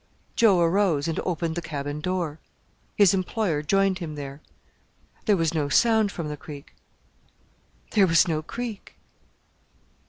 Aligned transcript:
Joe 0.35 0.59
arose 0.61 1.07
and 1.07 1.19
opened 1.19 1.53
the 1.53 1.61
cabin 1.61 1.99
door. 2.01 2.39
His 2.95 3.13
employer 3.13 3.61
joined 3.61 3.99
him 3.99 4.15
there. 4.15 4.41
There 5.25 5.37
was 5.37 5.53
no 5.53 5.69
sound 5.69 6.11
from 6.11 6.27
the 6.27 6.37
Creek; 6.37 6.73
there 7.91 8.07
was 8.07 8.27
no 8.27 8.41
Creek. 8.41 8.95